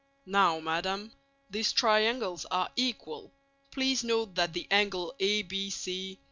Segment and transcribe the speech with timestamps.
[0.25, 1.11] "Now, madam,
[1.47, 3.31] these triangles are equal;
[3.69, 6.17] please note that the angle ABC..."